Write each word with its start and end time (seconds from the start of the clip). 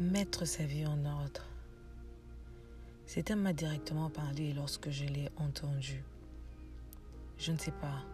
Mettre 0.00 0.44
sa 0.44 0.64
vie 0.64 0.86
en 0.86 1.04
ordre. 1.04 1.42
Cet 3.04 3.32
homme 3.32 3.40
m'a 3.40 3.52
directement 3.52 4.10
parlé 4.10 4.52
lorsque 4.52 4.90
je 4.90 5.04
l'ai 5.04 5.28
entendu. 5.38 6.04
Je 7.36 7.50
ne 7.50 7.58
sais 7.58 7.72
pas. 7.72 8.04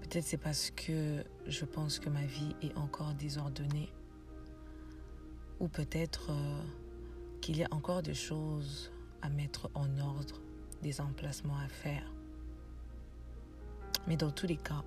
Peut-être 0.00 0.24
c'est 0.24 0.38
parce 0.38 0.70
que 0.70 1.22
je 1.46 1.64
pense 1.66 1.98
que 1.98 2.08
ma 2.08 2.24
vie 2.24 2.56
est 2.62 2.74
encore 2.78 3.12
désordonnée. 3.12 3.92
Ou 5.60 5.68
peut-être 5.68 6.30
euh, 6.30 6.62
qu'il 7.42 7.58
y 7.58 7.64
a 7.64 7.68
encore 7.72 8.00
des 8.00 8.14
choses 8.14 8.90
à 9.20 9.28
mettre 9.28 9.68
en 9.74 9.98
ordre, 9.98 10.40
des 10.82 11.02
emplacements 11.02 11.58
à 11.58 11.68
faire. 11.68 12.10
Mais 14.06 14.16
dans 14.16 14.30
tous 14.30 14.46
les 14.46 14.56
cas, 14.56 14.82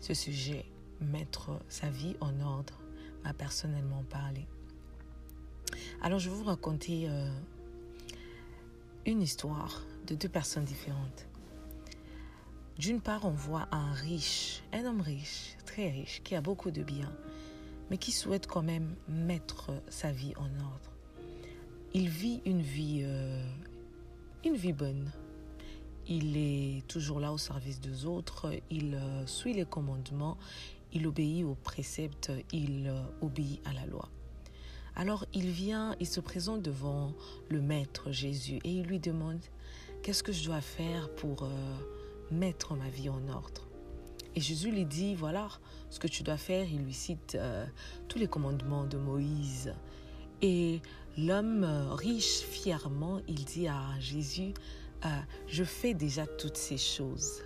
ce 0.00 0.12
sujet, 0.12 0.66
mettre 1.00 1.60
sa 1.68 1.88
vie 1.88 2.16
en 2.20 2.40
ordre, 2.40 2.80
m'a 3.22 3.32
personnellement 3.32 4.02
parlé. 4.10 4.48
Alors 6.02 6.18
je 6.18 6.28
vais 6.28 6.36
vous 6.36 6.44
raconter 6.44 7.06
euh, 7.08 7.30
une 9.06 9.22
histoire 9.22 9.82
de 10.06 10.14
deux 10.14 10.28
personnes 10.28 10.64
différentes. 10.64 11.26
D'une 12.78 13.00
part, 13.00 13.24
on 13.24 13.30
voit 13.30 13.68
un 13.70 13.92
riche, 13.92 14.62
un 14.72 14.84
homme 14.84 15.00
riche, 15.00 15.56
très 15.64 15.90
riche, 15.90 16.22
qui 16.24 16.34
a 16.34 16.40
beaucoup 16.40 16.70
de 16.70 16.82
biens, 16.82 17.12
mais 17.88 17.98
qui 17.98 18.10
souhaite 18.10 18.46
quand 18.46 18.62
même 18.62 18.96
mettre 19.08 19.70
sa 19.88 20.10
vie 20.10 20.34
en 20.36 20.50
ordre. 20.62 20.90
Il 21.92 22.08
vit 22.08 22.42
une 22.44 22.60
vie, 22.60 23.02
euh, 23.04 23.42
bonne. 24.72 25.10
Il 26.08 26.36
est 26.36 26.86
toujours 26.88 27.20
là 27.20 27.32
au 27.32 27.38
service 27.38 27.80
des 27.80 28.04
autres, 28.04 28.52
il 28.70 28.96
euh, 28.96 29.26
suit 29.26 29.54
les 29.54 29.64
commandements, 29.64 30.36
il 30.92 31.06
obéit 31.06 31.44
aux 31.44 31.54
préceptes, 31.54 32.32
il 32.52 32.92
obéit 33.22 33.60
à 33.64 33.72
la 33.72 33.86
loi. 33.86 34.10
Alors 34.96 35.26
il 35.34 35.50
vient, 35.50 35.96
il 35.98 36.06
se 36.06 36.20
présente 36.20 36.62
devant 36.62 37.12
le 37.48 37.60
Maître 37.60 38.12
Jésus 38.12 38.60
et 38.62 38.70
il 38.70 38.84
lui 38.84 39.00
demande, 39.00 39.40
qu'est-ce 40.02 40.22
que 40.22 40.32
je 40.32 40.44
dois 40.44 40.60
faire 40.60 41.12
pour 41.16 41.42
euh, 41.42 41.48
mettre 42.30 42.74
ma 42.74 42.88
vie 42.88 43.08
en 43.08 43.28
ordre? 43.28 43.66
Et 44.36 44.40
Jésus 44.40 44.70
lui 44.70 44.84
dit, 44.84 45.14
voilà 45.14 45.48
ce 45.90 45.98
que 45.98 46.06
tu 46.06 46.22
dois 46.22 46.36
faire. 46.36 46.66
Il 46.70 46.82
lui 46.82 46.92
cite 46.92 47.34
euh, 47.34 47.66
tous 48.08 48.18
les 48.18 48.28
commandements 48.28 48.84
de 48.84 48.96
Moïse. 48.96 49.74
Et 50.42 50.80
l'homme 51.16 51.64
euh, 51.64 51.94
riche, 51.94 52.40
fièrement, 52.40 53.20
il 53.28 53.44
dit 53.44 53.68
à 53.68 53.80
Jésus, 54.00 54.54
je 55.46 55.64
fais 55.64 55.92
déjà 55.92 56.26
toutes 56.26 56.56
ces 56.56 56.78
choses. 56.78 57.42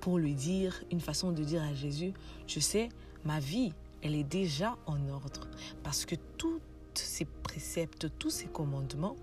Pour 0.00 0.18
lui 0.18 0.34
dire, 0.34 0.84
une 0.92 1.00
façon 1.00 1.32
de 1.32 1.42
dire 1.42 1.62
à 1.62 1.74
Jésus, 1.74 2.12
je 2.46 2.60
sais, 2.60 2.90
ma 3.24 3.40
vie 3.40 3.72
elle 4.02 4.14
est 4.14 4.24
déjà 4.24 4.76
en 4.86 5.08
ordre. 5.08 5.48
Parce 5.82 6.04
que 6.04 6.16
tous 6.36 6.60
ces 6.94 7.24
préceptes, 7.24 8.08
tous 8.18 8.30
ces 8.30 8.46
commandements, 8.46 9.16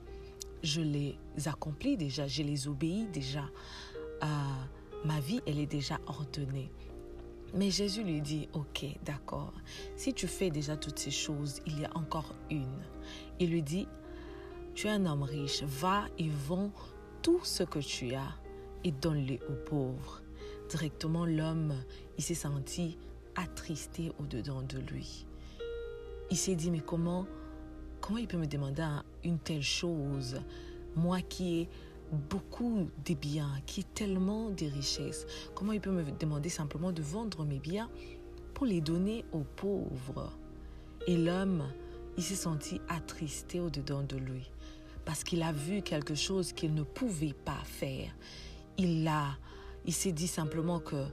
je 0.63 0.81
les 0.81 1.17
accomplis 1.45 1.97
déjà, 1.97 2.27
je 2.27 2.43
les 2.43 2.67
obéis 2.67 3.07
déjà. 3.07 3.45
Ma 5.05 5.19
vie, 5.21 5.41
elle 5.45 5.59
est 5.59 5.65
déjà 5.65 5.99
ordonnée. 6.07 6.71
Mais 7.53 7.71
Jésus 7.71 8.03
lui 8.03 8.21
dit, 8.21 8.47
ok, 8.53 8.85
d'accord, 9.05 9.53
si 9.95 10.13
tu 10.13 10.27
fais 10.27 10.51
déjà 10.51 10.77
toutes 10.77 10.99
ces 10.99 11.11
choses, 11.11 11.61
il 11.65 11.79
y 11.79 11.85
a 11.85 11.89
encore 11.95 12.35
une. 12.51 12.81
Il 13.39 13.49
lui 13.49 13.63
dit, 13.63 13.87
tu 14.75 14.87
es 14.87 14.91
un 14.91 15.05
homme 15.05 15.23
riche, 15.23 15.63
va 15.63 16.05
et 16.17 16.29
vends 16.29 16.71
tout 17.21 17.39
ce 17.43 17.63
que 17.63 17.79
tu 17.79 18.13
as 18.13 18.35
et 18.83 18.91
donne-le 18.91 19.35
aux 19.49 19.65
pauvres. 19.65 20.21
Directement, 20.69 21.25
l'homme, 21.25 21.73
il 22.17 22.23
s'est 22.23 22.35
senti 22.35 22.97
attristé 23.35 24.11
au-dedans 24.19 24.61
de 24.61 24.79
lui. 24.79 25.25
Il 26.31 26.37
s'est 26.37 26.55
dit, 26.55 26.71
mais 26.71 26.81
comment, 26.81 27.25
comment 28.01 28.19
il 28.19 28.27
peut 28.27 28.37
me 28.37 28.47
demander 28.47 28.87
une 29.23 29.39
telle 29.39 29.63
chose? 29.63 30.39
Moi 30.95 31.21
qui 31.21 31.61
ai 31.61 31.69
beaucoup 32.29 32.89
de 33.05 33.13
biens, 33.13 33.51
qui 33.65 33.81
ai 33.81 33.83
tellement 33.83 34.49
de 34.49 34.65
richesses, 34.65 35.25
comment 35.55 35.71
il 35.71 35.81
peut 35.81 35.91
me 35.91 36.03
demander 36.19 36.49
simplement 36.49 36.91
de 36.91 37.01
vendre 37.01 37.45
mes 37.45 37.59
biens 37.59 37.89
pour 38.53 38.65
les 38.65 38.81
donner 38.81 39.25
aux 39.31 39.43
pauvres? 39.43 40.37
Et 41.07 41.17
l'homme, 41.17 41.63
il 42.17 42.23
s'est 42.23 42.35
senti 42.35 42.81
attristé 42.89 43.59
au-dedans 43.59 44.03
de 44.03 44.17
lui 44.17 44.51
parce 45.05 45.23
qu'il 45.23 45.41
a 45.41 45.51
vu 45.51 45.81
quelque 45.81 46.13
chose 46.13 46.53
qu'il 46.53 46.73
ne 46.75 46.83
pouvait 46.83 47.33
pas 47.33 47.61
faire. 47.63 48.11
Il 48.77 49.07
a, 49.07 49.37
il 49.85 49.93
s'est 49.93 50.11
dit 50.11 50.27
simplement 50.27 50.79
que 50.79 51.03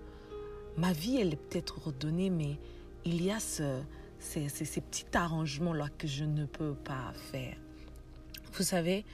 ma 0.77 0.93
vie, 0.93 1.17
elle 1.19 1.33
est 1.33 1.37
peut-être 1.37 1.79
redonnée, 1.87 2.31
mais 2.31 2.59
il 3.05 3.23
y 3.23 3.31
a 3.31 3.41
ce, 3.41 3.81
ces, 4.19 4.49
ces, 4.49 4.81
petits 4.81 5.07
arrangements-là 5.15 5.89
que 5.97 6.07
je 6.07 6.25
ne 6.25 6.45
peux 6.45 6.75
pas 6.75 7.13
faire. 7.15 7.57
Vous 8.53 8.63
savez, 8.63 9.05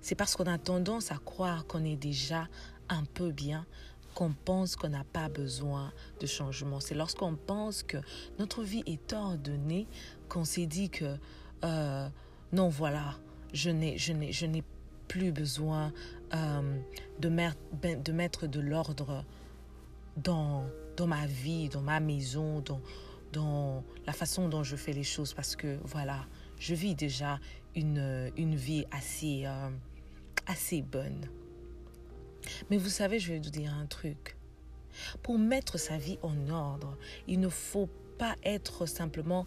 c'est 0.00 0.14
parce 0.14 0.36
qu'on 0.36 0.46
a 0.46 0.58
tendance 0.58 1.12
à 1.12 1.16
croire 1.16 1.66
qu'on 1.66 1.84
est 1.84 1.96
déjà 1.96 2.48
un 2.88 3.04
peu 3.04 3.30
bien 3.30 3.66
qu'on 4.14 4.32
pense 4.32 4.76
qu'on 4.76 4.90
n'a 4.90 5.04
pas 5.04 5.28
besoin 5.28 5.92
de 6.20 6.26
changement. 6.26 6.80
C'est 6.80 6.94
lorsqu'on 6.94 7.34
pense 7.34 7.82
que 7.82 7.96
notre 8.38 8.62
vie 8.62 8.82
est 8.86 9.12
ordonnée 9.12 9.86
qu'on 10.28 10.44
s'est 10.44 10.66
dit 10.66 10.90
que 10.90 11.16
euh, 11.64 12.08
non, 12.52 12.68
voilà, 12.68 13.14
je 13.54 13.70
n'ai, 13.70 13.96
je 13.96 14.12
n'ai, 14.12 14.32
je 14.32 14.46
n'ai 14.46 14.62
plus 15.08 15.32
besoin 15.32 15.92
euh, 16.34 16.80
de, 17.20 17.28
de 17.94 18.12
mettre 18.12 18.46
de 18.46 18.60
l'ordre 18.60 19.24
dans, 20.16 20.66
dans 20.96 21.06
ma 21.06 21.26
vie, 21.26 21.68
dans 21.68 21.80
ma 21.80 22.00
maison, 22.00 22.60
dans, 22.60 22.80
dans 23.32 23.84
la 24.06 24.12
façon 24.12 24.48
dont 24.48 24.62
je 24.62 24.76
fais 24.76 24.92
les 24.92 25.04
choses 25.04 25.34
parce 25.34 25.56
que 25.56 25.78
voilà, 25.84 26.26
je 26.58 26.74
vis 26.74 26.94
déjà 26.94 27.40
une, 27.74 28.30
une 28.36 28.54
vie 28.54 28.84
assez, 28.90 29.44
euh, 29.46 29.70
assez 30.46 30.82
bonne. 30.82 31.28
Mais 32.70 32.76
vous 32.76 32.88
savez, 32.88 33.18
je 33.18 33.32
vais 33.32 33.38
vous 33.38 33.50
dire 33.50 33.72
un 33.74 33.86
truc. 33.86 34.36
Pour 35.22 35.38
mettre 35.38 35.78
sa 35.78 35.96
vie 35.96 36.18
en 36.22 36.48
ordre, 36.50 36.98
il 37.26 37.40
ne 37.40 37.48
faut 37.48 37.88
pas 38.18 38.36
être 38.44 38.86
simplement 38.86 39.46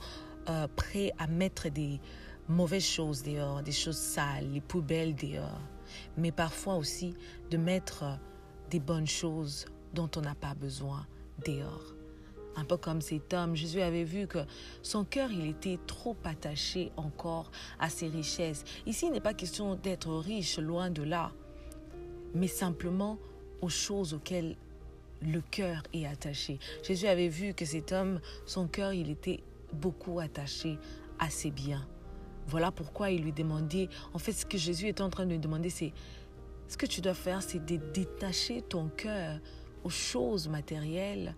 euh, 0.50 0.68
prêt 0.76 1.12
à 1.20 1.28
mettre 1.28 1.70
des 1.70 2.00
mauvaises 2.48 2.86
choses 2.86 3.24
dehors, 3.24 3.62
des 3.62 3.72
choses 3.72 3.98
sales, 3.98 4.52
les 4.52 4.62
poubelles 4.62 5.16
dehors, 5.16 5.62
mais 6.18 6.32
parfois 6.32 6.76
aussi 6.76 7.16
de 7.50 7.58
mettre 7.58 8.20
des 8.70 8.80
bonnes 8.80 9.08
choses 9.08 9.66
dont 9.94 10.10
on 10.16 10.22
n'a 10.22 10.36
pas 10.36 10.54
besoin 10.56 11.06
dehors. 11.44 11.96
Un 12.58 12.64
peu 12.64 12.78
comme 12.78 13.02
cet 13.02 13.34
homme, 13.34 13.56
Jésus 13.56 13.82
avait 13.82 14.06
vu 14.06 14.28
que 14.28 14.40
son 14.82 15.04
cœur, 15.04 15.30
il 15.32 15.46
était 15.48 15.78
trop 15.88 16.16
attaché 16.24 16.92
encore 16.96 17.52
à 17.80 17.90
ses 17.90 18.08
richesses. 18.08 18.64
Ici, 18.86 19.08
il 19.08 19.12
n'est 19.12 19.20
pas 19.20 19.34
question 19.34 19.76
d'être 19.76 20.14
riche, 20.14 20.58
loin 20.58 20.90
de 20.90 21.04
là, 21.04 21.34
mais 22.34 22.48
simplement 22.48 23.18
aux 23.62 23.70
choses 23.70 24.14
auxquelles 24.14 24.56
le 25.22 25.42
cœur 25.42 25.84
est 25.94 26.06
attaché. 26.06 26.60
Jésus 26.84 27.08
avait 27.08 27.28
vu 27.28 27.54
que 27.54 27.66
cet 27.66 27.92
homme, 27.92 28.22
son 28.46 28.68
cœur, 28.68 28.94
il 28.94 29.10
était 29.10 29.42
beaucoup 29.74 30.20
attaché 30.20 30.78
à 31.20 31.30
ses 31.30 31.52
biens. 31.52 31.86
Voilà 32.48 32.72
pourquoi 32.72 33.10
il 33.10 33.24
lui 33.24 33.34
demandait, 33.34 33.90
en 34.14 34.20
fait, 34.20 34.32
ce 34.32 34.46
que 34.46 34.58
Jésus 34.58 34.88
est 34.88 35.02
en 35.02 35.10
train 35.10 35.26
de 35.26 35.32
lui 35.32 35.40
demander, 35.40 35.70
c'est, 35.70 35.94
ce 36.68 36.78
que 36.78 36.86
tu 36.86 37.02
dois 37.02 37.14
faire, 37.14 37.42
c'est 37.42 37.64
de 37.64 37.78
détacher 37.92 38.62
ton 38.62 38.88
cœur 38.90 39.40
aux 39.86 39.90
choses 39.90 40.50
matérielles 40.50 41.36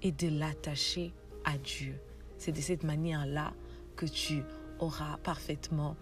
et 0.00 0.12
de 0.12 0.28
l'attacher 0.28 1.12
à 1.44 1.58
Dieu. 1.58 2.00
C'est 2.38 2.52
de 2.52 2.60
cette 2.60 2.84
manière-là 2.84 3.52
que 3.96 4.06
tu 4.06 4.44
auras 4.78 5.18
parfaitement 5.18 5.96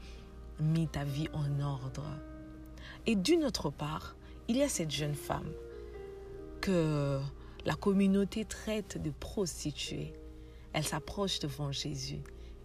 mis 0.61 0.87
ta 0.87 1.05
vie 1.05 1.29
en 1.33 1.61
ordre. 1.61 2.05
Et 3.07 3.17
d'une 3.17 3.43
autre 3.43 3.71
part, 3.71 4.17
il 4.49 4.59
y 4.59 4.63
a 4.63 4.69
cette 4.69 4.91
jeune 4.91 5.15
femme 5.15 5.51
que 6.61 7.19
la 7.65 7.75
communauté 7.75 8.45
traite 8.45 9.01
de 9.03 9.11
prostituée. 9.11 10.13
Elle 10.75 10.85
s'approche 10.85 11.39
devant 11.39 11.73
Jésus. 11.73 12.21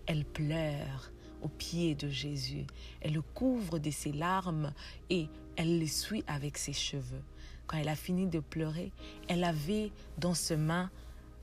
Elle 0.06 0.26
pleure 0.26 1.13
aux 1.44 1.50
pieds 1.50 1.96
de 1.96 2.10
Jésus. 2.10 2.66
Elle 3.02 3.14
le 3.14 3.22
couvre 3.22 3.80
de 3.80 3.92
ses 3.92 4.12
larmes 4.12 4.74
et 5.10 5.28
elle 5.56 5.80
le 5.80 5.88
suit 5.88 6.24
avec 6.28 6.58
ses 6.58 6.74
cheveux. 6.74 7.24
Quand 7.68 7.78
elle 7.78 7.90
a 7.90 7.96
fini 7.96 8.28
de 8.28 8.40
pleurer, 8.40 8.92
elle 9.28 9.44
avait 9.44 9.92
dans 10.18 10.34
ses 10.34 10.58
mains 10.58 10.90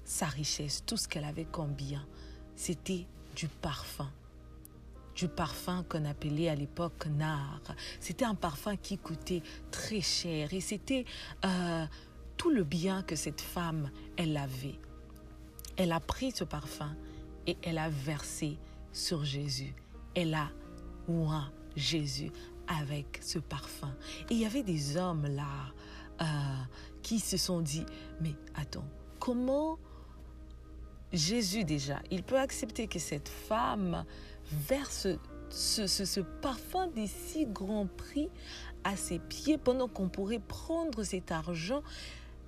sa 0.05 0.27
richesse, 0.27 0.83
tout 0.85 0.97
ce 0.97 1.07
qu'elle 1.07 1.25
avait 1.25 1.45
comme 1.45 1.73
bien. 1.73 2.05
C'était 2.57 3.07
du 3.37 3.49
parfum. 3.49 4.11
Du 5.15 5.29
parfum 5.29 5.85
qu'on 5.89 6.05
appelait 6.05 6.49
à 6.49 6.55
l'époque 6.55 7.07
nard. 7.07 7.63
C'était 8.01 8.25
un 8.25 8.35
parfum 8.35 8.77
qui 8.77 8.99
coûtait 8.99 9.43
très 9.71 10.01
cher 10.01 10.53
et 10.53 10.61
c'était 10.61 11.05
euh, 11.45 11.87
tout 12.37 12.51
le 12.51 12.65
bien 12.65 13.03
que 13.03 13.17
cette 13.17 13.41
femme, 13.41 13.91
elle 14.17 14.37
avait. 14.37 14.79
Elle 15.77 15.93
a 15.93 16.01
pris 16.01 16.33
ce 16.33 16.45
parfum 16.45 16.95
et 17.47 17.57
elle 17.63 17.79
a 17.79 17.89
versé 17.89 18.59
sur 18.93 19.25
Jésus. 19.25 19.75
Elle 20.15 20.35
a 20.35 20.51
oint 21.09 21.51
Jésus 21.77 22.31
avec 22.67 23.19
ce 23.23 23.39
parfum. 23.39 23.95
Et 24.29 24.35
il 24.35 24.41
y 24.41 24.47
avait 24.47 24.63
des 24.63 24.97
hommes 24.97 25.27
là 25.27 25.73
euh, 26.21 26.25
qui 27.03 27.19
se 27.19 27.37
sont 27.37 27.61
dit, 27.61 27.85
mais 28.21 28.35
attends, 28.55 28.87
comment 29.19 29.79
Jésus 31.13 31.65
déjà, 31.65 32.01
il 32.11 32.23
peut 32.23 32.39
accepter 32.39 32.87
que 32.87 32.99
cette 32.99 33.29
femme 33.29 34.05
verse 34.51 35.09
ce, 35.49 35.87
ce, 35.89 36.21
parfum 36.21 36.87
des 36.89 37.09
si 37.09 37.47
grands 37.47 37.87
prix 37.89 38.29
à 38.85 38.97
ses 38.97 39.19
pieds 39.19 39.59
pendant 39.59 39.89
qu'on 39.89 40.09
pourrait 40.09 40.39
prendre 40.39 41.03
cet 41.03 41.33
argent 41.33 41.83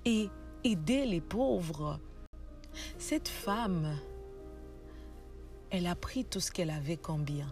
et 0.05 0.29
aider 0.63 1.05
les 1.05 1.21
pauvres? 1.21 1.99
Cette 2.99 3.29
femme, 3.29 3.97
elle 5.73 5.87
a 5.87 5.95
pris 5.95 6.27
tout 6.27 6.39
ce 6.39 6.53
qu'elle 6.53 6.69
avait 6.69 6.99
comme 6.99 7.25
bien. 7.25 7.51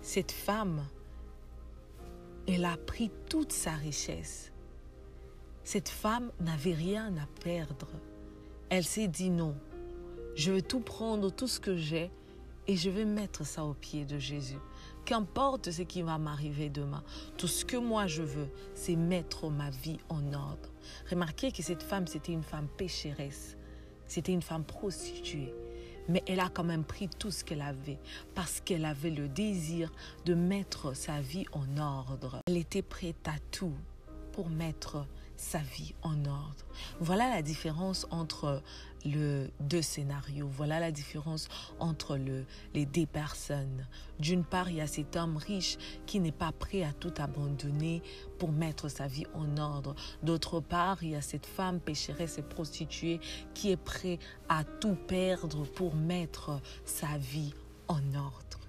Cette 0.00 0.32
femme, 0.32 0.82
elle 2.48 2.64
a 2.64 2.78
pris 2.78 3.10
toute 3.28 3.52
sa 3.52 3.72
richesse. 3.72 4.52
Cette 5.62 5.90
femme 5.90 6.32
n'avait 6.40 6.72
rien 6.72 7.14
à 7.18 7.26
perdre. 7.44 7.88
Elle 8.70 8.84
s'est 8.84 9.06
dit 9.06 9.28
non, 9.28 9.54
je 10.34 10.50
vais 10.50 10.62
tout 10.62 10.80
prendre, 10.80 11.30
tout 11.30 11.46
ce 11.46 11.60
que 11.60 11.76
j'ai, 11.76 12.10
et 12.66 12.76
je 12.76 12.88
vais 12.88 13.04
mettre 13.04 13.44
ça 13.44 13.64
au 13.66 13.74
pied 13.74 14.06
de 14.06 14.18
Jésus. 14.18 14.58
Qu'importe 15.04 15.70
ce 15.70 15.82
qui 15.82 16.00
va 16.00 16.16
m'arriver 16.16 16.70
demain, 16.70 17.04
tout 17.36 17.48
ce 17.48 17.66
que 17.66 17.76
moi 17.76 18.06
je 18.06 18.22
veux, 18.22 18.48
c'est 18.74 18.96
mettre 18.96 19.50
ma 19.50 19.68
vie 19.68 19.98
en 20.08 20.32
ordre. 20.32 20.70
Remarquez 21.10 21.52
que 21.52 21.62
cette 21.62 21.82
femme, 21.82 22.06
c'était 22.06 22.32
une 22.32 22.44
femme 22.44 22.68
pécheresse, 22.78 23.58
c'était 24.06 24.32
une 24.32 24.42
femme 24.42 24.64
prostituée. 24.64 25.52
Mais 26.10 26.24
elle 26.26 26.40
a 26.40 26.48
quand 26.48 26.64
même 26.64 26.82
pris 26.82 27.08
tout 27.08 27.30
ce 27.30 27.44
qu'elle 27.44 27.62
avait 27.62 28.00
parce 28.34 28.60
qu'elle 28.60 28.84
avait 28.84 29.10
le 29.10 29.28
désir 29.28 29.92
de 30.24 30.34
mettre 30.34 30.94
sa 30.96 31.20
vie 31.20 31.46
en 31.52 31.78
ordre. 31.78 32.40
Elle 32.48 32.56
était 32.56 32.82
prête 32.82 33.28
à 33.28 33.38
tout 33.52 33.76
pour 34.32 34.50
mettre 34.50 35.06
sa 35.36 35.58
vie 35.58 35.94
en 36.02 36.24
ordre. 36.24 36.66
Voilà 36.98 37.30
la 37.30 37.42
différence 37.42 38.08
entre 38.10 38.60
le 39.04 39.50
deux 39.60 39.82
scénarios. 39.82 40.48
Voilà 40.48 40.80
la 40.80 40.92
différence 40.92 41.48
entre 41.78 42.16
le, 42.16 42.44
les 42.74 42.86
deux 42.86 43.06
personnes. 43.06 43.86
D'une 44.18 44.44
part, 44.44 44.70
il 44.70 44.76
y 44.76 44.80
a 44.80 44.86
cet 44.86 45.16
homme 45.16 45.36
riche 45.36 45.78
qui 46.06 46.20
n'est 46.20 46.32
pas 46.32 46.52
prêt 46.52 46.82
à 46.82 46.92
tout 46.92 47.14
abandonner 47.18 48.02
pour 48.38 48.52
mettre 48.52 48.88
sa 48.88 49.06
vie 49.06 49.26
en 49.34 49.56
ordre. 49.56 49.94
D'autre 50.22 50.60
part, 50.60 51.02
il 51.02 51.10
y 51.10 51.16
a 51.16 51.22
cette 51.22 51.46
femme 51.46 51.80
pécheresse 51.80 52.38
et 52.38 52.42
prostituée 52.42 53.20
qui 53.54 53.70
est 53.70 53.76
prêt 53.76 54.18
à 54.48 54.64
tout 54.64 54.96
perdre 55.06 55.64
pour 55.64 55.94
mettre 55.94 56.60
sa 56.84 57.18
vie 57.18 57.54
en 57.88 58.14
ordre. 58.14 58.60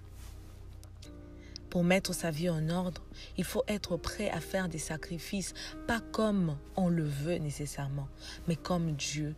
Pour 1.69 1.86
mettre 1.86 2.13
sa 2.13 2.31
vie 2.31 2.50
en 2.50 2.69
ordre, 2.69 3.01
il 3.38 3.45
faut 3.45 3.63
être 3.69 3.95
prêt 3.95 4.30
à 4.30 4.42
faire 4.42 4.68
des 4.68 4.78
sacrifices, 4.78 5.54
pas 5.88 6.01
comme 6.01 6.57
on 6.75 6.89
le 6.89 7.06
veut 7.06 7.38
nécessairement, 7.38 8.10
mais 8.50 8.57
comme 8.57 8.92
Dieu 8.92 9.36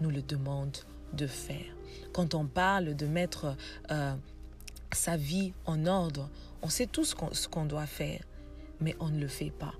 nous 0.00 0.10
le 0.10 0.22
demande 0.22 0.76
de 1.12 1.26
faire. 1.26 1.74
Quand 2.12 2.34
on 2.34 2.46
parle 2.46 2.94
de 2.94 3.06
mettre 3.06 3.56
euh, 3.90 4.14
sa 4.92 5.16
vie 5.16 5.52
en 5.64 5.86
ordre, 5.86 6.28
on 6.62 6.68
sait 6.68 6.86
tout 6.86 7.04
ce 7.04 7.48
qu'on 7.48 7.64
doit 7.66 7.86
faire, 7.86 8.22
mais 8.80 8.96
on 9.00 9.08
ne 9.08 9.20
le 9.20 9.28
fait 9.28 9.50
pas. 9.50 9.74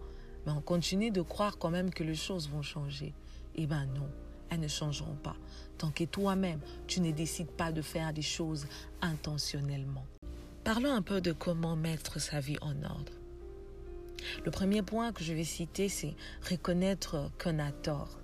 Mais 0.44 0.52
on 0.52 0.60
continue 0.60 1.10
de 1.10 1.22
croire 1.22 1.58
quand 1.58 1.70
même 1.70 1.90
que 1.90 2.04
les 2.04 2.14
choses 2.14 2.48
vont 2.48 2.62
changer. 2.62 3.14
Eh 3.56 3.66
bien 3.66 3.86
non, 3.86 4.08
elles 4.50 4.60
ne 4.60 4.68
changeront 4.68 5.16
pas. 5.16 5.36
Tant 5.78 5.90
que 5.90 6.04
toi-même, 6.04 6.60
tu 6.86 7.00
ne 7.00 7.10
décides 7.10 7.50
pas 7.50 7.72
de 7.72 7.82
faire 7.82 8.12
des 8.12 8.22
choses 8.22 8.66
intentionnellement. 9.02 10.04
Parlons 10.64 10.92
un 10.92 11.02
peu 11.02 11.20
de 11.20 11.32
comment 11.32 11.76
mettre 11.76 12.20
sa 12.20 12.40
vie 12.40 12.58
en 12.60 12.82
ordre. 12.82 13.12
Le 14.44 14.50
premier 14.50 14.82
point 14.82 15.12
que 15.12 15.22
je 15.22 15.32
vais 15.32 15.44
citer, 15.44 15.88
c'est 15.88 16.14
reconnaître 16.50 17.30
qu'on 17.42 17.58
a 17.58 17.70
tort. 17.70 18.18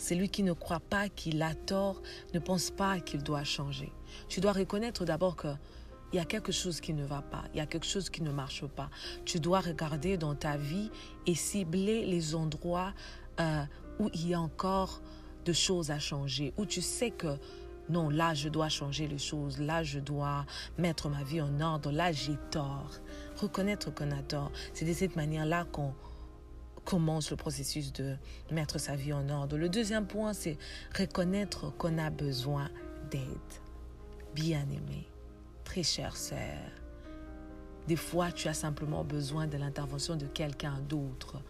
Celui 0.00 0.30
qui 0.30 0.42
ne 0.42 0.54
croit 0.54 0.80
pas 0.80 1.10
qu'il 1.10 1.42
a 1.42 1.54
tort 1.54 2.00
ne 2.32 2.38
pense 2.38 2.70
pas 2.70 3.00
qu'il 3.00 3.22
doit 3.22 3.44
changer. 3.44 3.92
Tu 4.28 4.40
dois 4.40 4.52
reconnaître 4.52 5.04
d'abord 5.04 5.36
que 5.36 5.48
il 6.12 6.16
y 6.16 6.18
a 6.18 6.24
quelque 6.24 6.52
chose 6.52 6.80
qui 6.80 6.94
ne 6.94 7.04
va 7.04 7.20
pas, 7.22 7.44
il 7.52 7.58
y 7.58 7.60
a 7.60 7.66
quelque 7.66 7.86
chose 7.86 8.08
qui 8.08 8.22
ne 8.22 8.32
marche 8.32 8.64
pas. 8.66 8.88
Tu 9.26 9.38
dois 9.38 9.60
regarder 9.60 10.16
dans 10.16 10.34
ta 10.34 10.56
vie 10.56 10.90
et 11.26 11.34
cibler 11.34 12.06
les 12.06 12.34
endroits 12.34 12.94
euh, 13.38 13.62
où 14.00 14.08
il 14.14 14.28
y 14.28 14.34
a 14.34 14.40
encore 14.40 15.02
de 15.44 15.52
choses 15.52 15.90
à 15.90 15.98
changer, 15.98 16.54
où 16.56 16.64
tu 16.64 16.80
sais 16.80 17.10
que 17.10 17.36
non, 17.90 18.08
là 18.08 18.32
je 18.34 18.48
dois 18.48 18.70
changer 18.70 19.06
les 19.06 19.18
choses, 19.18 19.58
là 19.58 19.82
je 19.82 20.00
dois 20.00 20.46
mettre 20.78 21.10
ma 21.10 21.22
vie 21.22 21.42
en 21.42 21.60
ordre, 21.60 21.92
là 21.92 22.10
j'ai 22.10 22.36
tort. 22.50 22.90
Reconnaître 23.36 23.94
qu'on 23.94 24.10
a 24.10 24.22
tort, 24.22 24.50
c'est 24.72 24.86
de 24.86 24.92
cette 24.94 25.14
manière-là 25.14 25.66
qu'on 25.70 25.92
commence 26.90 27.30
le 27.30 27.36
processus 27.36 27.92
de 27.92 28.16
mettre 28.50 28.80
sa 28.80 28.96
vie 28.96 29.12
en 29.12 29.28
ordre. 29.28 29.56
Le 29.56 29.68
deuxième 29.68 30.08
point, 30.08 30.32
c'est 30.32 30.58
reconnaître 30.98 31.72
qu'on 31.76 31.98
a 31.98 32.10
besoin 32.10 32.68
d'aide. 33.12 33.22
Bien-aimé, 34.34 35.06
très 35.62 35.84
chère 35.84 36.16
sœur, 36.16 36.58
des 37.86 37.94
fois 37.94 38.32
tu 38.32 38.48
as 38.48 38.54
simplement 38.54 39.04
besoin 39.04 39.46
de 39.46 39.56
l'intervention 39.56 40.16
de 40.16 40.26
quelqu'un 40.26 40.80
d'autre. 40.88 41.40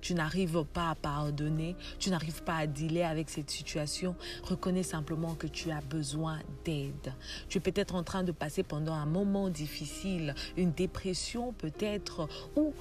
Tu 0.00 0.14
n'arrives 0.14 0.64
pas 0.64 0.88
à 0.88 0.94
pardonner, 0.94 1.76
tu 1.98 2.08
n'arrives 2.08 2.42
pas 2.42 2.56
à 2.56 2.66
dealer 2.66 3.02
avec 3.02 3.28
cette 3.28 3.50
situation. 3.50 4.16
Reconnais 4.44 4.82
simplement 4.82 5.34
que 5.34 5.46
tu 5.46 5.70
as 5.70 5.82
besoin 5.82 6.38
d'aide. 6.64 7.12
Tu 7.50 7.58
es 7.58 7.60
peut-être 7.60 7.94
en 7.94 8.02
train 8.02 8.22
de 8.22 8.32
passer 8.32 8.62
pendant 8.62 8.94
un 8.94 9.04
moment 9.04 9.50
difficile, 9.50 10.34
une 10.56 10.72
dépression 10.72 11.52
peut-être, 11.52 12.28
ou 12.56 12.72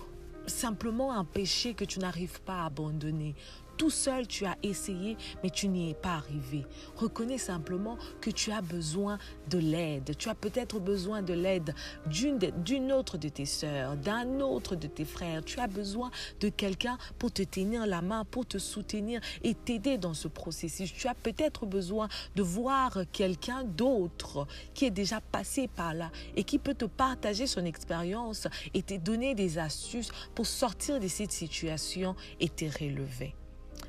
simplement 0.50 1.13
un 1.13 1.24
péché 1.24 1.74
que 1.74 1.86
tu 1.86 2.00
n'arrives 2.00 2.42
pas 2.42 2.63
à 2.63 2.66
abandonner. 2.66 3.36
Tout 3.80 3.90
seul, 3.90 4.28
tu 4.28 4.46
as 4.46 4.58
essayé, 4.62 5.16
mais 5.42 5.50
tu 5.50 5.70
n'y 5.70 5.90
es 5.90 5.94
pas 5.94 6.16
arrivé. 6.16 6.66
Reconnais 6.98 7.38
simplement 7.38 7.98
que 8.20 8.30
tu 8.30 8.52
as 8.52 8.62
besoin 8.62 9.18
de 9.50 9.58
l'aide. 9.58 10.18
Tu 10.18 10.28
as 10.28 10.36
peut-être 10.36 10.81
besoin 10.81 11.22
de 11.22 11.34
l'aide 11.34 11.74
d'une 12.06 12.92
autre 12.92 13.18
de 13.18 13.30
tes 13.30 13.46
sœurs, 13.46 13.96
d'un 13.96 14.42
autre 14.42 14.76
de 14.76 14.88
tes 14.88 15.06
frères. 15.06 15.46
Tu 15.46 15.62
as 15.62 15.68
besoin 15.68 16.12
de 16.42 16.50
quelqu'un 16.50 16.98
pour 17.20 17.31
te 17.31 17.42
tenir 17.42 17.88
la 17.88 18.02
main, 18.02 18.26
pour 18.26 18.46
te 18.46 18.58
soutenir 18.58 19.22
et 19.46 19.54
t'aider 19.54 19.98
dans 19.98 20.14
ce 20.14 20.28
processus. 20.28 20.94
Tu 20.94 21.08
as 21.08 21.16
peut-être 21.16 21.66
besoin 21.66 22.10
de 22.36 22.44
voir 22.44 22.98
quelqu'un 23.14 23.64
d'autre 23.64 24.46
qui 24.74 24.84
est 24.84 24.92
déjà 24.92 25.22
passé 25.22 25.70
par 25.70 25.94
là 25.94 26.12
et 26.36 26.44
qui 26.44 26.60
peut 26.60 26.75
te 26.75 26.84
partager 26.84 27.48
son 27.48 27.64
expérience 27.64 28.46
et 28.74 28.84
te 28.84 28.96
donner 28.96 29.36
des 29.36 29.58
astuces 29.58 30.12
pour 30.36 30.48
sortir 30.48 31.00
de 31.00 31.08
cette 31.08 31.32
situation 31.32 32.18
et 32.42 32.50
te 32.50 32.66
relever. 32.66 33.34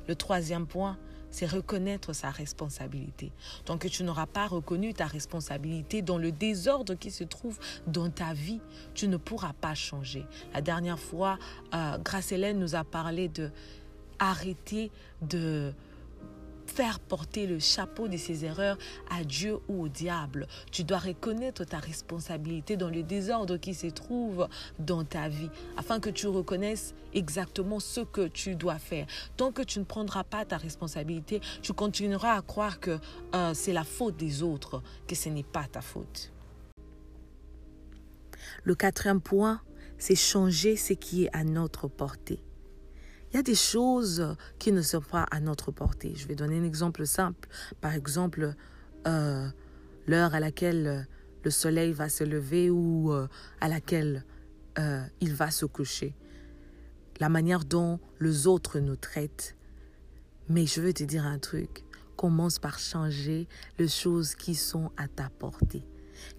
Le 0.07 0.15
troisième 0.15 0.67
point, 0.67 0.97
c'est 1.31 1.45
reconnaître 1.45 2.13
sa 2.13 2.29
responsabilité. 2.29 3.31
Tant 3.65 3.77
que 3.77 3.87
tu 3.87 4.03
n'auras 4.03 4.25
pas 4.25 4.47
reconnu 4.47 4.93
ta 4.93 5.05
responsabilité 5.05 6.01
dans 6.01 6.17
le 6.17 6.31
désordre 6.31 6.93
qui 6.93 7.09
se 7.09 7.23
trouve 7.23 7.57
dans 7.87 8.09
ta 8.09 8.33
vie, 8.33 8.59
tu 8.93 9.07
ne 9.07 9.17
pourras 9.17 9.53
pas 9.53 9.73
changer. 9.73 10.25
La 10.53 10.61
dernière 10.61 10.99
fois, 10.99 11.39
euh, 11.73 11.97
Grace 11.97 12.31
Hélène 12.31 12.59
nous 12.59 12.75
a 12.75 12.83
parlé 12.83 13.29
de 13.29 13.49
arrêter 14.19 14.91
de 15.21 15.73
faire 16.71 16.99
porter 16.99 17.47
le 17.47 17.59
chapeau 17.59 18.07
de 18.07 18.17
ses 18.17 18.45
erreurs 18.45 18.77
à 19.09 19.23
Dieu 19.23 19.57
ou 19.67 19.83
au 19.83 19.89
diable. 19.89 20.47
Tu 20.71 20.83
dois 20.83 20.99
reconnaître 20.99 21.65
ta 21.65 21.79
responsabilité 21.79 22.77
dans 22.77 22.89
le 22.89 23.03
désordre 23.03 23.57
qui 23.57 23.73
se 23.73 23.87
trouve 23.87 24.47
dans 24.79 25.03
ta 25.03 25.27
vie, 25.27 25.49
afin 25.77 25.99
que 25.99 26.09
tu 26.09 26.27
reconnaisses 26.27 26.93
exactement 27.13 27.79
ce 27.79 28.01
que 28.01 28.27
tu 28.27 28.55
dois 28.55 28.79
faire. 28.79 29.05
Tant 29.35 29.51
que 29.51 29.61
tu 29.61 29.79
ne 29.79 29.83
prendras 29.83 30.23
pas 30.23 30.45
ta 30.45 30.57
responsabilité, 30.57 31.41
tu 31.61 31.73
continueras 31.73 32.37
à 32.37 32.41
croire 32.41 32.79
que 32.79 32.97
euh, 33.35 33.53
c'est 33.53 33.73
la 33.73 33.83
faute 33.83 34.15
des 34.15 34.41
autres, 34.41 34.81
que 35.07 35.15
ce 35.15 35.29
n'est 35.29 35.43
pas 35.43 35.65
ta 35.69 35.81
faute. 35.81 36.31
Le 38.63 38.75
quatrième 38.75 39.21
point, 39.21 39.61
c'est 39.97 40.15
changer 40.15 40.77
ce 40.77 40.93
qui 40.93 41.25
est 41.25 41.35
à 41.35 41.43
notre 41.43 41.87
portée. 41.87 42.41
Il 43.31 43.37
y 43.37 43.39
a 43.39 43.43
des 43.43 43.55
choses 43.55 44.35
qui 44.59 44.73
ne 44.73 44.81
sont 44.81 44.99
pas 44.99 45.25
à 45.31 45.39
notre 45.39 45.71
portée. 45.71 46.13
Je 46.15 46.27
vais 46.27 46.35
donner 46.35 46.59
un 46.59 46.63
exemple 46.65 47.05
simple. 47.07 47.47
Par 47.79 47.93
exemple, 47.93 48.55
euh, 49.07 49.47
l'heure 50.05 50.35
à 50.35 50.41
laquelle 50.41 51.07
le 51.43 51.49
soleil 51.49 51.93
va 51.93 52.09
se 52.09 52.25
lever 52.25 52.69
ou 52.69 53.13
euh, 53.13 53.27
à 53.61 53.69
laquelle 53.69 54.25
euh, 54.79 55.01
il 55.21 55.33
va 55.33 55.49
se 55.49 55.65
coucher. 55.65 56.13
La 57.21 57.29
manière 57.29 57.63
dont 57.63 58.01
les 58.19 58.47
autres 58.47 58.79
nous 58.79 58.97
traitent. 58.97 59.55
Mais 60.49 60.65
je 60.65 60.81
veux 60.81 60.93
te 60.93 61.03
dire 61.03 61.25
un 61.25 61.39
truc. 61.39 61.85
Commence 62.17 62.59
par 62.59 62.79
changer 62.79 63.47
les 63.79 63.87
choses 63.87 64.35
qui 64.35 64.55
sont 64.55 64.91
à 64.97 65.07
ta 65.07 65.29
portée. 65.29 65.85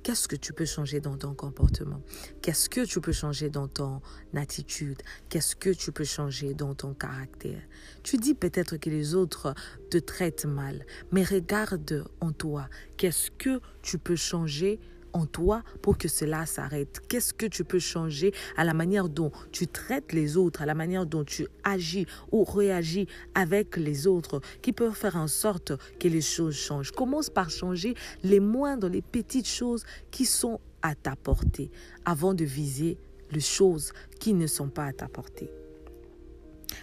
Qu'est-ce 0.02 0.28
que 0.28 0.36
tu 0.36 0.52
peux 0.52 0.64
changer 0.64 1.00
dans 1.00 1.16
ton 1.16 1.34
comportement? 1.34 2.00
Qu'est-ce 2.40 2.68
que 2.68 2.84
tu 2.84 3.00
peux 3.00 3.12
changer 3.12 3.50
dans 3.50 3.68
ton 3.68 4.00
attitude? 4.34 5.02
Qu'est-ce 5.28 5.56
que 5.56 5.70
tu 5.70 5.92
peux 5.92 6.04
changer 6.04 6.54
dans 6.54 6.74
ton 6.74 6.94
caractère? 6.94 7.62
Tu 8.02 8.16
dis 8.16 8.34
peut-être 8.34 8.76
que 8.76 8.90
les 8.90 9.14
autres 9.14 9.54
te 9.90 9.98
traitent 9.98 10.46
mal, 10.46 10.84
mais 11.10 11.24
regarde 11.24 12.04
en 12.20 12.32
toi. 12.32 12.68
Qu'est-ce 12.96 13.30
que 13.30 13.60
tu 13.82 13.98
peux 13.98 14.16
changer 14.16 14.80
en 15.12 15.26
toi 15.26 15.62
pour 15.82 15.98
que 15.98 16.08
cela 16.08 16.46
s'arrête 16.46 17.00
Qu'est-ce 17.08 17.34
que 17.34 17.46
tu 17.46 17.64
peux 17.64 17.78
changer 17.78 18.32
à 18.56 18.64
la 18.64 18.74
manière 18.74 19.08
dont 19.08 19.30
tu 19.50 19.66
traites 19.66 20.12
les 20.12 20.36
autres, 20.36 20.62
à 20.62 20.66
la 20.66 20.74
manière 20.74 21.06
dont 21.06 21.24
tu 21.24 21.46
agis 21.64 22.06
ou 22.30 22.44
réagis 22.44 23.06
avec 23.34 23.76
les 23.76 24.06
autres 24.06 24.40
qui 24.62 24.72
peuvent 24.72 24.94
faire 24.94 25.16
en 25.16 25.28
sorte 25.28 25.72
que 25.98 26.08
les 26.08 26.20
choses 26.20 26.56
changent? 26.56 26.92
Commence 26.92 27.30
par 27.30 27.50
changer 27.50 27.94
les 28.22 28.40
moindres, 28.40 28.88
les 28.88 29.02
petites 29.02 29.48
choses 29.48 29.84
qui 30.10 30.24
sont 30.24 30.60
à 30.82 30.94
ta 30.94 31.16
portée 31.16 31.70
avant 32.04 32.34
de 32.34 32.44
viser 32.44 32.98
les 33.30 33.40
choses 33.40 33.92
qui 34.20 34.34
ne 34.34 34.46
sont 34.46 34.68
pas 34.68 34.84
à 34.84 34.92
ta 34.92 35.08
portée. 35.08 35.50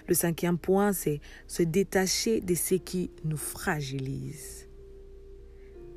Le 0.07 0.13
cinquième 0.13 0.57
point, 0.57 0.93
c'est 0.93 1.19
se 1.48 1.63
détacher 1.63 2.41
de 2.41 2.55
ce 2.55 2.75
qui 2.75 3.12
nous 3.24 3.38
fragilise. 3.38 4.67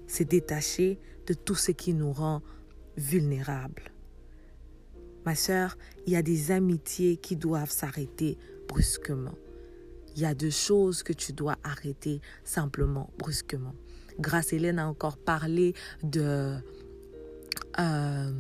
Se 0.07 0.23
détacher 0.23 0.99
de 1.27 1.35
tout 1.35 1.55
ce 1.55 1.73
qui 1.73 1.95
nous 1.95 2.13
rend 2.13 2.43
vulnérables. 2.97 3.93
Ma 5.25 5.35
sœur, 5.35 5.77
il 6.07 6.13
y 6.13 6.17
a 6.17 6.23
des 6.23 6.51
amitiés 6.51 7.17
qui 7.17 7.37
doivent 7.37 7.71
s'arrêter 7.71 8.39
brusquement. 8.69 9.35
Il 10.15 10.23
y 10.23 10.27
a 10.27 10.35
des 10.35 10.51
choses 10.51 11.03
que 11.03 11.13
tu 11.13 11.33
dois 11.33 11.57
arrêter 11.63 12.21
simplement, 12.45 13.11
brusquement. 13.19 13.75
Grâce 14.19 14.53
Hélène 14.53 14.79
a 14.79 14.87
encore 14.87 15.17
parlé 15.17 15.75
de 16.03 16.57
euh, 17.79 18.33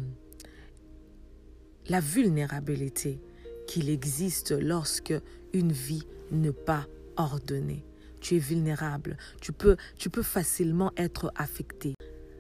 la 1.89 2.01
vulnérabilité 2.01 3.21
qu'il 3.67 3.89
existe 3.89 4.53
lorsque 4.53 5.15
une 5.53 5.73
vie 5.73 6.07
n'est 6.31 6.53
pas 6.53 6.87
ordonnée. 7.17 7.85
Tu 8.21 8.37
es 8.37 8.39
vulnérable, 8.39 9.17
tu 9.41 9.53
peux, 9.53 9.77
tu 9.97 10.11
peux 10.11 10.23
facilement 10.23 10.93
être 10.97 11.33
affecté. 11.37 11.95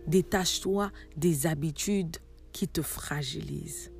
Détache-toi 0.06 0.90
des 1.16 1.46
habitudes 1.46 2.16
qui 2.52 2.68
te 2.68 2.82
fragilisent. 2.82 3.90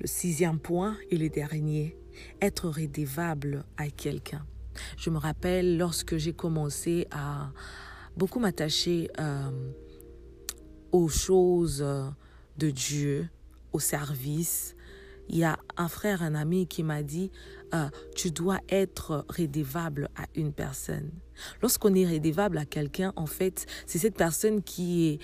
Le 0.00 0.06
sixième 0.06 0.58
point 0.58 0.96
et 1.10 1.16
le 1.16 1.28
dernier, 1.28 1.96
être 2.40 2.68
rédévable 2.68 3.64
à 3.76 3.88
quelqu'un. 3.88 4.46
Je 4.96 5.10
me 5.10 5.18
rappelle 5.18 5.78
lorsque 5.78 6.16
j'ai 6.16 6.32
commencé 6.32 7.06
à 7.10 7.50
beaucoup 8.16 8.38
m'attacher 8.38 9.10
euh, 9.18 9.50
aux 10.92 11.08
choses 11.08 11.84
de 12.58 12.70
Dieu, 12.70 13.28
au 13.72 13.78
service, 13.78 14.76
il 15.28 15.38
y 15.38 15.44
a 15.44 15.58
un 15.76 15.88
frère, 15.88 16.22
un 16.22 16.34
ami 16.34 16.66
qui 16.66 16.82
m'a 16.82 17.02
dit, 17.02 17.30
tu 18.14 18.30
dois 18.30 18.60
être 18.68 19.24
rédévable 19.28 20.08
à 20.16 20.26
une 20.34 20.52
personne. 20.52 21.10
Lorsqu'on 21.62 21.94
est 21.94 22.06
rédévable 22.06 22.58
à 22.58 22.64
quelqu'un, 22.64 23.12
en 23.16 23.26
fait, 23.26 23.66
c'est 23.86 23.98
cette 23.98 24.16
personne 24.16 24.62
qui 24.62 25.08
est 25.08 25.18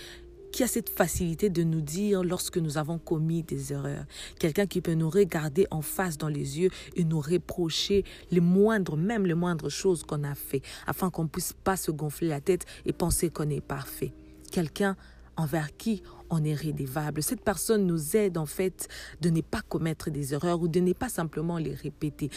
qui 0.53 0.63
a 0.63 0.67
cette 0.67 0.91
facilité 0.91 1.49
de 1.49 1.63
nous 1.63 1.81
dire 1.81 2.23
lorsque 2.23 2.59
nous 2.59 2.77
avons 2.77 2.99
commis 2.99 3.43
des 3.43 3.73
erreurs. 3.73 4.05
Quelqu'un 4.39 4.67
qui 4.67 4.83
peut 4.83 4.93
nous 4.93 5.09
regarder 5.09 5.67
en 5.71 5.81
face 5.81 6.19
dans 6.19 6.29
les 6.29 6.61
yeux 6.61 6.69
et 6.95 7.05
nous 7.05 7.21
reprocher 7.21 8.05
les 8.31 8.41
moindres, 8.41 8.99
même 8.99 9.25
les 9.25 9.35
moindres 9.35 9.71
choses 9.71 10.05
qu'on 10.05 10.23
a 10.25 10.35
fait, 10.35 10.61
afin 10.87 11.09
qu'on 11.09 11.27
puisse 11.27 11.55
pas 11.55 11.79
se 11.79 11.91
gonfler 11.91 12.29
la 12.29 12.43
tête 12.43 12.67
et 12.85 12.93
penser 12.93 13.31
qu'on 13.31 13.49
est 13.49 13.63
parfait. 13.63 14.13
Quelqu'un 14.51 14.95
envers 15.37 15.77
qui 15.77 16.03
on 16.31 16.43
est 16.45 16.55
rédévable. 16.55 17.23
Cette 17.23 17.43
personne 17.43 17.87
nous 17.87 18.17
aide 18.17 18.39
en 18.39 18.47
fait 18.47 18.89
de 19.21 19.31
ne 19.31 19.41
pas 19.41 19.63
commettre 19.63 20.11
des 20.11 20.35
erreurs 20.35 20.61
ou 20.61 20.69
de 20.69 20.81
ne 20.81 20.93
pas 20.93 21.09
simplement 21.09 21.59
les 21.59 21.75
répéter. 21.75 22.31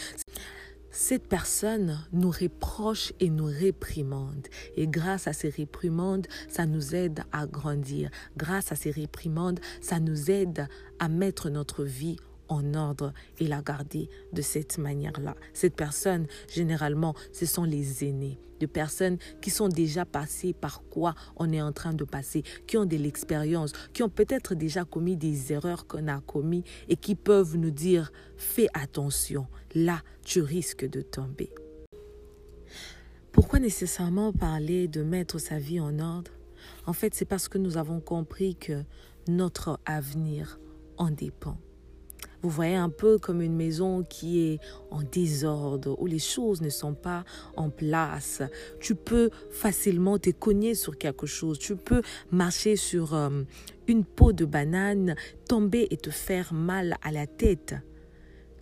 Cette 0.90 1.28
personne 1.28 2.00
nous 2.12 2.30
reproche 2.30 3.12
et 3.20 3.28
nous 3.28 3.44
réprimande. 3.44 4.48
Et 4.76 4.86
grâce 4.86 5.26
à 5.26 5.34
ces 5.34 5.50
réprimandes, 5.50 6.26
ça 6.48 6.64
nous 6.64 6.94
aide 6.94 7.22
à 7.32 7.46
grandir. 7.46 8.10
Grâce 8.38 8.72
à 8.72 8.76
ces 8.76 8.90
réprimandes, 8.90 9.60
ça 9.82 10.00
nous 10.00 10.30
aide 10.30 10.68
à 10.98 11.08
mettre 11.08 11.50
notre 11.50 11.84
vie 11.84 12.16
en 12.48 12.74
ordre 12.74 13.12
et 13.38 13.46
la 13.46 13.62
garder 13.62 14.08
de 14.32 14.42
cette 14.42 14.78
manière-là. 14.78 15.34
Cette 15.52 15.74
personne, 15.74 16.26
généralement, 16.48 17.14
ce 17.32 17.46
sont 17.46 17.64
les 17.64 18.04
aînés, 18.04 18.38
de 18.60 18.66
personnes 18.66 19.18
qui 19.40 19.50
sont 19.50 19.68
déjà 19.68 20.04
passées 20.04 20.52
par 20.52 20.82
quoi 20.90 21.14
on 21.36 21.52
est 21.52 21.62
en 21.62 21.72
train 21.72 21.94
de 21.94 22.04
passer, 22.04 22.42
qui 22.66 22.76
ont 22.76 22.86
de 22.86 22.96
l'expérience, 22.96 23.72
qui 23.92 24.02
ont 24.02 24.08
peut-être 24.08 24.54
déjà 24.54 24.84
commis 24.84 25.16
des 25.16 25.52
erreurs 25.52 25.86
qu'on 25.86 26.08
a 26.08 26.20
commis 26.20 26.64
et 26.88 26.96
qui 26.96 27.14
peuvent 27.14 27.56
nous 27.56 27.70
dire 27.70 28.12
fais 28.36 28.68
attention, 28.74 29.46
là 29.74 30.02
tu 30.24 30.40
risques 30.40 30.88
de 30.88 31.02
tomber. 31.02 31.50
Pourquoi 33.32 33.58
nécessairement 33.58 34.32
parler 34.32 34.88
de 34.88 35.02
mettre 35.02 35.38
sa 35.38 35.58
vie 35.58 35.78
en 35.78 35.98
ordre? 35.98 36.30
En 36.86 36.94
fait, 36.94 37.14
c'est 37.14 37.26
parce 37.26 37.48
que 37.48 37.58
nous 37.58 37.76
avons 37.76 38.00
compris 38.00 38.56
que 38.56 38.82
notre 39.28 39.78
avenir 39.84 40.58
en 40.96 41.10
dépend. 41.10 41.58
Vous 42.46 42.52
voyez 42.52 42.76
un 42.76 42.90
peu 42.90 43.18
comme 43.18 43.42
une 43.42 43.56
maison 43.56 44.04
qui 44.04 44.40
est 44.46 44.60
en 44.92 45.02
désordre, 45.02 46.00
où 46.00 46.06
les 46.06 46.20
choses 46.20 46.60
ne 46.60 46.68
sont 46.68 46.94
pas 46.94 47.24
en 47.56 47.70
place. 47.70 48.40
Tu 48.78 48.94
peux 48.94 49.30
facilement 49.50 50.16
te 50.16 50.30
cogner 50.30 50.76
sur 50.76 50.96
quelque 50.96 51.26
chose. 51.26 51.58
Tu 51.58 51.74
peux 51.74 52.02
marcher 52.30 52.76
sur 52.76 53.14
euh, 53.14 53.42
une 53.88 54.04
peau 54.04 54.32
de 54.32 54.44
banane, 54.44 55.16
tomber 55.48 55.88
et 55.90 55.96
te 55.96 56.10
faire 56.10 56.54
mal 56.54 56.94
à 57.02 57.10
la 57.10 57.26
tête. 57.26 57.74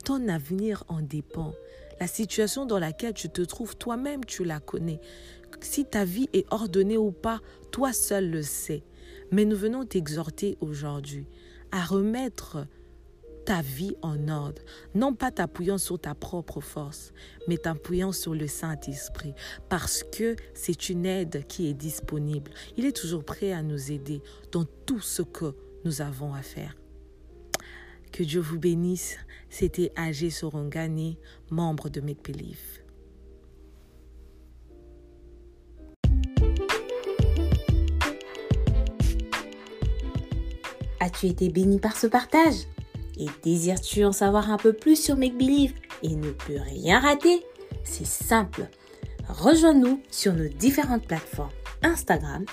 Ton 0.02 0.28
avenir 0.28 0.84
en 0.88 1.02
dépend. 1.02 1.52
La 2.00 2.06
situation 2.06 2.64
dans 2.64 2.78
laquelle 2.78 3.12
tu 3.12 3.28
te 3.28 3.42
trouves, 3.42 3.76
toi-même, 3.76 4.24
tu 4.24 4.44
la 4.44 4.60
connais. 4.60 4.98
Si 5.60 5.84
ta 5.84 6.06
vie 6.06 6.30
est 6.32 6.46
ordonnée 6.50 6.96
ou 6.96 7.12
pas, 7.12 7.42
toi 7.70 7.92
seul 7.92 8.30
le 8.30 8.40
sais. 8.40 8.82
Mais 9.30 9.44
nous 9.44 9.58
venons 9.58 9.84
t'exhorter 9.84 10.56
aujourd'hui 10.62 11.26
à 11.70 11.84
remettre 11.84 12.66
ta 13.44 13.60
vie 13.60 13.94
en 14.02 14.28
ordre, 14.28 14.62
non 14.94 15.14
pas 15.14 15.30
t'appuyant 15.30 15.78
sur 15.78 15.98
ta 15.98 16.14
propre 16.14 16.60
force, 16.60 17.12
mais 17.46 17.58
t'appuyant 17.58 18.12
sur 18.12 18.34
le 18.34 18.46
Saint-Esprit, 18.46 19.34
parce 19.68 20.02
que 20.02 20.36
c'est 20.54 20.88
une 20.88 21.06
aide 21.06 21.46
qui 21.46 21.68
est 21.68 21.74
disponible. 21.74 22.50
Il 22.76 22.86
est 22.86 22.96
toujours 22.96 23.24
prêt 23.24 23.52
à 23.52 23.62
nous 23.62 23.92
aider 23.92 24.22
dans 24.52 24.64
tout 24.86 25.00
ce 25.00 25.22
que 25.22 25.54
nous 25.84 26.00
avons 26.00 26.32
à 26.34 26.42
faire. 26.42 26.74
Que 28.12 28.22
Dieu 28.22 28.40
vous 28.40 28.58
bénisse. 28.58 29.16
C'était 29.50 29.92
Agé 29.96 30.30
Sorongani, 30.30 31.18
membre 31.50 31.88
de 31.88 32.00
Believe. 32.00 32.80
As-tu 41.00 41.26
été 41.26 41.50
béni 41.50 41.80
par 41.80 41.96
ce 41.96 42.06
partage? 42.06 42.66
Et 43.18 43.26
désires-tu 43.42 44.04
en 44.04 44.12
savoir 44.12 44.50
un 44.50 44.56
peu 44.56 44.73
plus 44.73 44.97
sur 45.00 45.16
Make 45.16 45.37
Believe 45.37 45.75
et 46.02 46.14
ne 46.14 46.30
plus 46.30 46.59
rien 46.59 47.00
rater? 47.00 47.44
C'est 47.83 48.06
simple. 48.06 48.68
Rejoins-nous 49.28 50.00
sur 50.11 50.35
nos 50.35 50.49
différentes 50.49 51.06
plateformes 51.06 51.50
Instagram, 51.83 52.44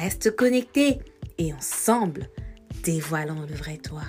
Reste 0.00 0.34
connecté 0.34 1.00
et 1.38 1.52
ensemble, 1.52 2.30
dévoilons 2.82 3.42
le 3.42 3.54
vrai 3.54 3.76
toi. 3.76 4.02